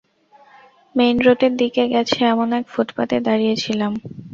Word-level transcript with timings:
মেইনরোডের 0.95 1.53
দিকে 1.61 1.83
গেছে 1.93 2.19
এমন 2.25 2.49
এক 2.59 2.65
ফুটপাতে 2.67 3.15
দাঁড়িয়ে 3.27 3.55
ছিলাম। 3.63 3.91